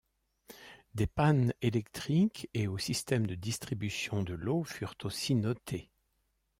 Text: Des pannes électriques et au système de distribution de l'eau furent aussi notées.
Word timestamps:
Des 0.95 1.05
pannes 1.05 1.53
électriques 1.61 2.49
et 2.55 2.67
au 2.67 2.79
système 2.79 3.27
de 3.27 3.35
distribution 3.35 4.23
de 4.23 4.33
l'eau 4.33 4.63
furent 4.63 4.95
aussi 5.03 5.35
notées. 5.35 5.91